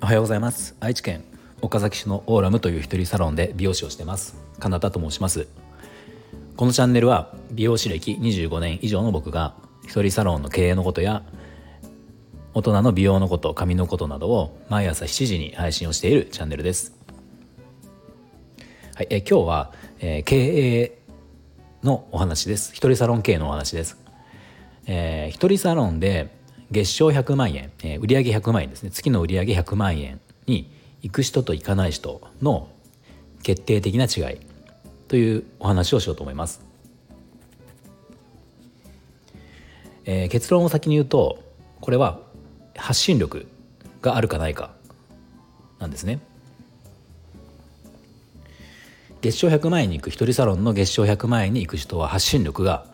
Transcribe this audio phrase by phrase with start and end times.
[0.00, 0.74] おはようございます。
[0.80, 1.22] 愛知県
[1.60, 4.36] 岡崎市のオーラムという一人サロンで美容師をしてます。
[4.58, 5.48] カナと申します。
[6.56, 9.54] このチャンネルは美容師歴25年以上の僕が
[9.84, 11.22] 一人サロンの経営のことや
[12.54, 16.94] 大人の美容のこと髪のことなどを毎朝7時に配信をしているチャンネルです。
[18.94, 20.98] はい、え今日は、えー、経営
[21.82, 22.72] のお話です。
[22.72, 23.98] 一人サロン経営のお話です、
[24.86, 26.30] えー、一人サロンで
[26.70, 28.90] 月賞100万円、えー、売上100万円ですね。
[28.90, 30.70] 月の売上100万円に
[31.02, 32.68] 行く人と行かない人の
[33.42, 34.38] 決定的な違い
[35.08, 36.64] というお話をしようと思います、
[40.06, 41.38] えー、結論を先に言うと
[41.80, 42.20] これは
[42.74, 43.46] 発信力
[44.00, 44.72] があるかないか
[45.78, 46.20] なんですね。
[49.20, 52.86] 月賞100万円に行く一人サロンの月賞100万円に行く人は発信力が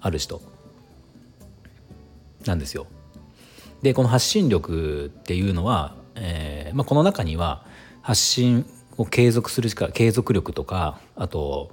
[0.00, 0.42] ある人。
[2.44, 2.86] なんですよ。
[3.82, 7.64] でこの発信力っていうのは、えーまあ、この中には
[8.02, 8.66] 発信
[8.98, 11.70] を継続するしか継続力とかあと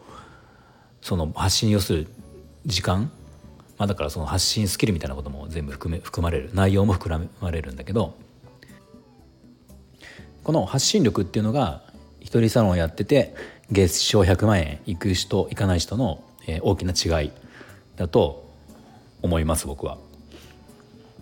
[1.01, 2.07] その発信要する
[2.65, 3.11] 時間、
[3.77, 8.15] まあ、だからその発信スキルみたいなことも全部含め含まれる内容も含まれるんだけど
[10.43, 11.81] この発信力っていうのが
[12.21, 13.35] 一人サロンをやってて
[13.69, 16.23] 月賞100万円行く人行かない人の、
[16.61, 17.31] 大きな違い
[17.97, 18.49] だと
[19.21, 19.97] 思います僕は。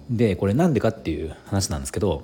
[0.10, 2.24] でこれなんでかっていう話なんですけど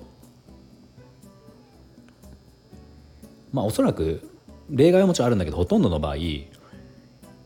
[3.51, 4.29] まあおそらく
[4.69, 6.47] 例外はもちろんあるんだけどほとんどの場合一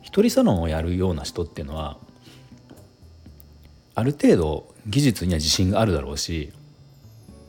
[0.03, 1.97] 人サロンをやるような人っていうのは
[3.95, 6.51] ある程度技術には自信があるだろうし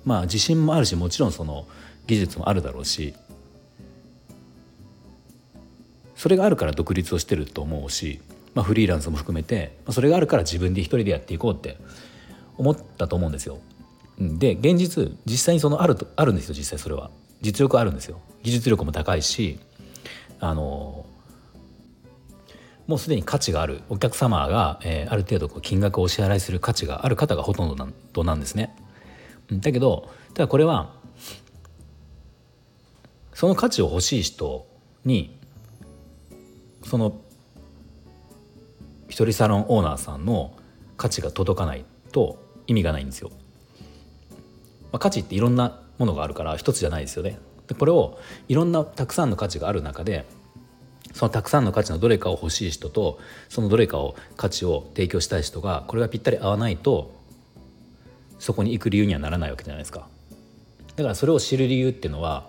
[0.05, 1.67] まあ自信もあるしもちろんその
[2.07, 3.15] 技術もあるだろうし
[6.15, 8.21] それがあるから独立をしてると思うし、
[8.55, 11.77] まあ、フリーランスも含めてそれがあるから自分で一人でやっていこうって
[12.59, 13.59] 思ったと思うんですよ。
[14.19, 17.11] で現実実際にそのあるあるんですよ実際それは。
[17.43, 18.21] 実力あるんですよ。
[18.43, 19.59] 技術力も高いし
[20.41, 21.07] あの
[22.87, 23.83] もうすでに価値がある。
[23.89, 28.75] お客様が、えー、ある程度金額をお支払いする価値がある方がほとんどなんとなんですね。
[29.53, 30.95] だけどただこれは
[33.35, 34.67] その価値を欲しい人
[35.05, 35.39] に
[36.85, 37.21] その
[39.09, 40.57] 一人サロンオーナーさんの
[40.97, 43.31] 価値が届かないと意味がないんですよ。
[44.93, 47.39] まあ、価値っていろんなものがあるから一つじゃないですよね。
[47.67, 48.19] でこれを
[48.49, 50.25] いろんなたくさんの価値がある中で
[51.13, 53.19] そのたくさんの価値のどれかを欲しい人と
[53.49, 57.15] そのどれかを価値を提供したい人がこれがぴったり合わないと
[58.39, 60.09] そこに行く理由にはならないわけじゃないですか。
[60.95, 62.49] だからそれを知る理由っていうのは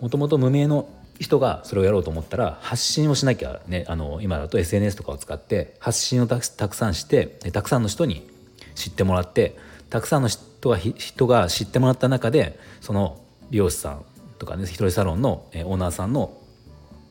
[0.00, 8.26] もともと無名の人がそれをやろうと思ったら発信をしなきゃねあの今だと SNS とかを使って発信をたくさんしてたくさんの人に
[8.74, 9.56] 知ってもらって
[9.88, 13.20] たくさんの人が人が知ってもらった中でその
[13.50, 14.04] 美容師さん
[14.38, 16.36] とかね一人サロンのオーナーさんの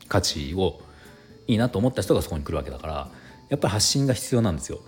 [0.08, 0.82] 価値を
[1.48, 3.10] いいなと思った人がそこに来るわけだから
[3.50, 4.80] やっぱり発信が必要なんですよ。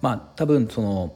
[0.00, 1.14] まあ多分その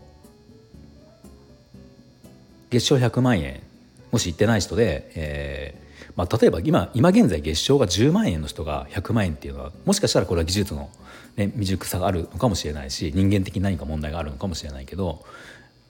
[2.70, 3.62] 月賞100万円
[4.10, 5.87] もし行ってない人で、えー
[6.18, 10.90] まあ、例えば今今現在月賞が10万円の人が100万円っていうのはもしかしたらこれは技術の、
[11.36, 15.24] ね、未熟さがあるのかもしれないし人間的に何か問題があるのかもしれないけど、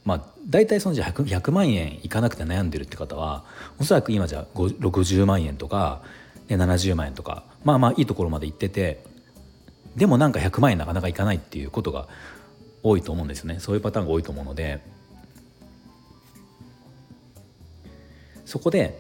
[0.04, 3.46] まあ、大体そのじゃ 100, 100万円いかなくて悩んでるって方は
[3.80, 6.02] おそらく今じゃ60万円とか、
[6.48, 9.02] ね、70万円とかまあまあいいところまで行ってて
[9.96, 12.06] でもなんか100万円なかなかいかないっていうことが
[12.82, 14.98] 多いと思うんですよねそういうパターンが多いと思うので。
[18.44, 18.98] そこで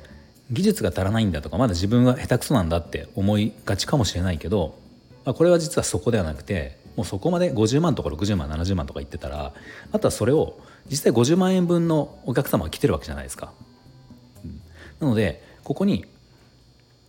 [0.50, 4.78] 技術が足らないんだとかまだ自分は下手くそなんだって思いがちかもしれないけど、
[5.24, 9.52] あ、これは実はそこではなくてもうそこまで50万とか60万70万とか言ってたら
[9.92, 10.58] あとはそれを
[10.90, 13.52] 実際50万円分のお客様が来てるわけじゃないですか。
[15.00, 16.06] なのでここに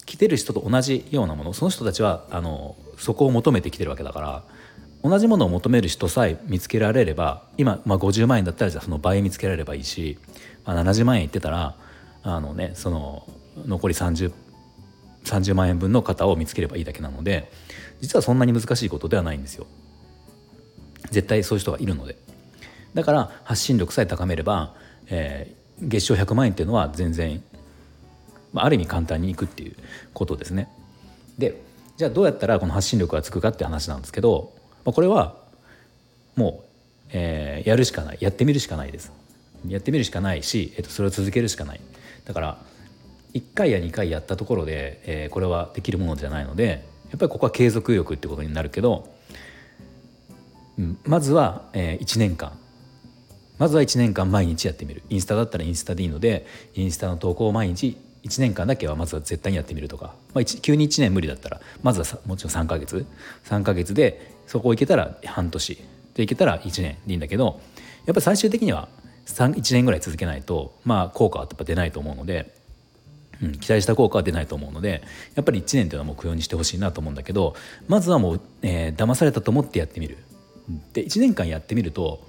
[0.06, 4.44] 来てる人と同じようなものその人たちはあのそこを求めてきてるわけだから
[5.04, 10.18] 同じものを求める人さえ見つけられれば今、まあ、50万円だったらじゃあその倍見つけられればいいし、
[10.66, 11.76] まあ、70万円いってたら
[12.24, 13.28] あのねその
[13.66, 14.32] 残り 30,
[15.24, 17.52] 30万円分の方を見つければいいだけなので
[18.02, 19.68] 実はそんなに難しいことではないんですよ。
[21.12, 22.18] 絶対そういう人がいるので
[22.94, 24.76] だから発信力さえ高めれば、
[25.08, 27.42] えー、月賞100万円っていうのは全然、
[28.54, 29.76] まあ、ある意味簡単にいくっていう
[30.14, 30.70] ことですね。
[31.38, 31.62] で
[31.98, 34.54] じゃあどうやったらこの発信力がつくかって話なんですけど、
[34.86, 35.36] まあ、これは
[36.36, 36.68] もう、
[37.12, 39.12] えー、やるしかないやってみるしかないです。
[39.68, 41.82] やってみるしかないし、えっと、それを続けるしかない
[42.30, 42.58] だから
[43.34, 49.12] 1回や2回やったところで、えー、これはできるものじゃないので、やっぱりここは継続力ってことになるけど、
[50.78, 52.52] うん、まずは、えー、1年間。
[53.58, 55.02] まずは1年間毎日やってみる。
[55.10, 56.46] インスタだったらインスタでいいので
[56.76, 63.08] インスタの投稿を毎日1年間だけはまずは絶対にやってみるとか、まあ、急に1年無理だったらまずはもちろん3ヶ月。
[63.46, 65.84] 3ヶ月でそこをいけたら半年。
[66.14, 67.60] でいけたら1年でいいんだけど
[68.06, 68.88] やっぱり最終的には
[69.34, 72.54] 1年ぐらい続けないとまあ効果はやっぱ出ないと思うので、
[73.42, 75.04] うん、期待した効果は出ないと思うので
[75.36, 77.56] やっぱり1年っていうのは目標にしてほしいなと思うんだけど
[77.88, 80.18] まずはもう、えー、騙されたと思ってやってみる。
[80.94, 82.24] で1年間やってみると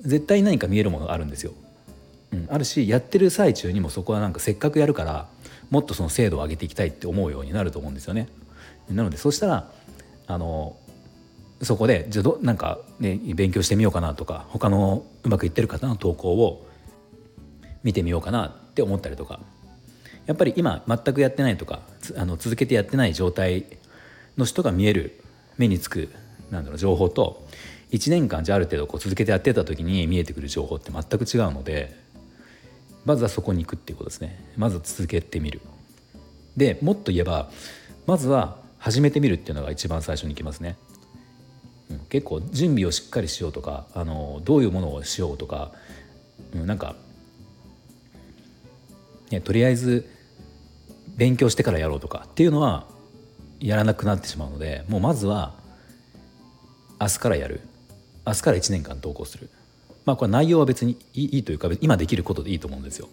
[0.00, 1.52] 絶対何か見えるものがあるんですよ。
[2.32, 5.28] うん、あるしやってる最中にもそこはなんかせっかくやるから
[5.70, 8.28] もっとその精度を上げていきたいって思うようになると思うんですよね。
[8.90, 9.70] なのでそしたら
[10.26, 10.76] あの
[11.62, 16.66] そこでじゃあどなんか、ね、勉強してみようかなとか他のうまくいってる方の投稿を
[17.82, 19.40] 見てみようかなって思ったりとか
[20.26, 21.80] やっぱり今全くやってないとか
[22.16, 23.64] あの続けてやってない状態
[24.36, 25.20] の人が見える
[25.56, 26.10] 目につく
[26.50, 27.46] なんだろう情報と
[27.92, 31.96] 1年間じゃある程度こう続けてやってた時に見えてくる情報って全く違うので
[33.04, 34.44] まずはそこに行くっていうことですね。
[34.56, 35.60] まず続けてみる。
[36.56, 37.50] でもっと言えば
[38.06, 40.76] まずは始めてみるっていうのが一番最初に行きますね、
[42.08, 45.72] 結構準備をしっかりしようとかあのどういうものをしようとか、
[46.54, 46.96] うん、なんか、
[49.30, 50.08] ね、とりあえず
[51.16, 52.86] 勉強してからやろうとかっていうのは
[53.60, 55.54] やらなくなってしまうのでもうまずは
[57.00, 57.60] 明日からやる
[58.26, 59.50] 明日から1年間投稿する
[60.04, 63.08] まあこれ内容は別にいいというか今できることでいいと思うんですよ。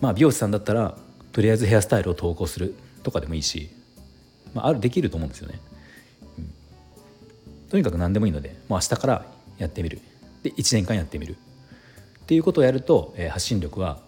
[0.00, 0.98] まあ美容師さんだったら
[1.32, 3.70] とりあえずヘアスタイルを投稿するとかでもいいし、
[4.52, 5.60] まあ、あるできると思うんですよね。
[7.72, 9.24] とにかく何でもいいのでもう明日から
[9.56, 9.98] やってみる
[10.42, 11.38] で1年間やってみる
[12.22, 14.02] っていうことをやると、えー、発信力は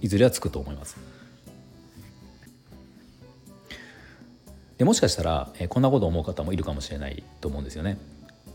[0.00, 0.96] いずれはつくと思います。
[4.78, 7.98] でもしかしたら、えー、こんなこと思う方もいるかもしれないと思うんですよね。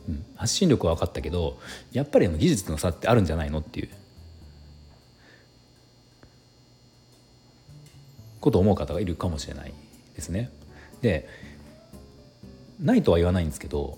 [0.07, 1.59] うん、発信力は分かったけど
[1.91, 3.89] やっぱり技術の差ってあるんじゃないのっていう
[8.39, 9.73] ことを思う方がいるかもしれない
[10.15, 10.51] ですね。
[11.01, 11.27] で
[12.79, 13.97] ないとは言わないんですけど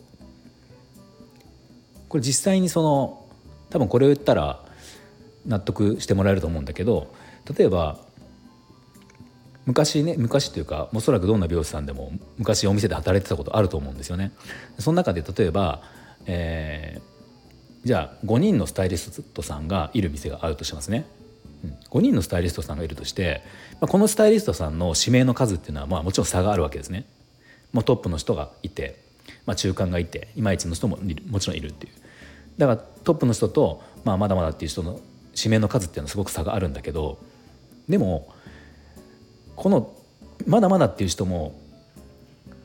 [2.07, 3.25] これ実際にその
[3.69, 4.63] 多分これを言ったら
[5.45, 7.13] 納得してもらえると思うんだけど
[7.57, 7.97] 例えば
[9.65, 14.31] 昔ね昔というかおそらくどんな美容師さんでも昔お店で働いてたことあると思うんですよね。
[14.79, 15.83] その中で例えば
[16.25, 21.05] えー、じゃあ5人のスタイリストさんがいる店があるとしますね。
[21.89, 23.41] 5人のスタイリストさんがいるとして、
[23.81, 27.05] まあ、このスタイリストさんの指名の数っていうのはまあもちろん差があるわけですね。
[27.73, 28.99] もうトップの人がいて、
[29.45, 31.93] まあ、中間がいていまいちの人ももちろんいるっていう
[32.57, 34.99] だからトップの人と、まあ、まだまだっていう人の
[35.35, 37.19] 指名の数っていうのはすごく差があるんだけど
[37.87, 38.33] でも
[39.55, 39.93] この
[40.45, 41.59] まだまだっていう人も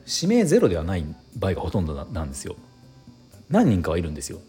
[0.05, 1.05] 指名ゼロではない
[1.35, 2.55] 場合がほとんどなんですよ。
[3.49, 4.39] 何人かはいるんですよ。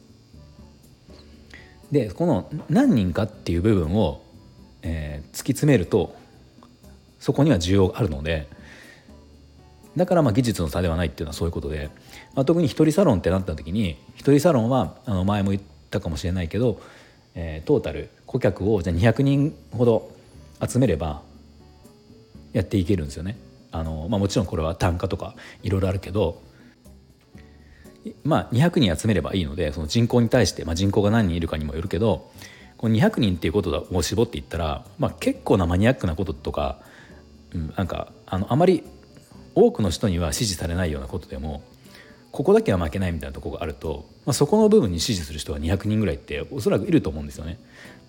[1.90, 4.22] でこの何人かっていう部分を、
[4.82, 6.14] えー、突き詰めると
[7.18, 8.48] そこには需要があるので
[9.96, 11.90] だからまあ技術の差ではないっていうのはそういうことで、
[12.34, 16.80] まあ、特に一人サロンってなった時に一人サロンはあの前も言ったかもしれないけど、
[17.34, 20.10] えー、トータル顧客をじゃあ200人ほど
[20.66, 21.22] 集めれば
[22.52, 23.36] やっていけるんですよね。
[23.72, 26.40] あのまあ、もちろんこれは単価とかいろいろあるけど
[28.24, 32.30] まあ、200人集めればいいのでその人口に対して、まあ、人口が何人いるかにもよるけど
[32.76, 36.78] この200人っていうことを絞っていったら、まあ、結構なマニアックなこととか、
[37.54, 38.84] うん、なんかあのあまり
[39.56, 41.62] 多くの人には支持されないようなことでも
[42.30, 47.58] ここだけは負けないみたいなところがあると、まあ、そこの部分に支持する人は200人ぐらいっておそらくいると思うんですよね。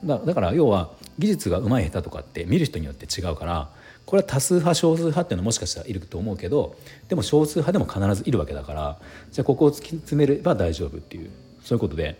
[0.03, 3.71] だだから要は技術が上手い下手とかって見る人によって違うから
[4.05, 6.75] これは多数派少数派っていうのはもしかしたらいると思うけど
[7.07, 8.99] でも少数派でも必ずいるわけだから
[9.31, 11.31] じゃあここを突き詰めれば大丈夫っていう
[11.63, 12.19] そういうことで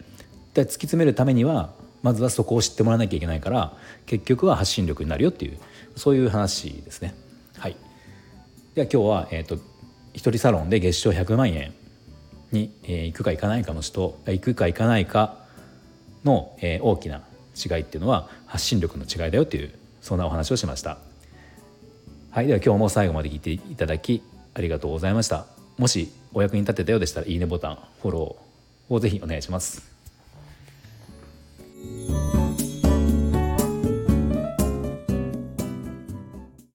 [0.53, 3.73] 突き詰めるためにはまずはそこを知ってもらわなきゃいけないから
[4.07, 5.57] 結局は発信力になるよっていう
[5.95, 7.13] そういう話ですね。
[8.77, 9.57] では今日は、えーと、
[10.13, 11.73] 一人サロンで月賞100万円
[12.51, 15.39] に、えー、行くか行かないかの人行くか行かないか
[16.23, 17.23] の、えー、大きな
[17.55, 20.99] 違いっていうのは発信力の違いだよっていうそんなお話をしました。
[22.29, 24.21] はいでは今日も最後まで聞いていただき
[24.53, 25.47] ありがとうございました
[25.79, 29.96] もしお役に立てたようでしたらいいねボタンフォローをぜひお願いします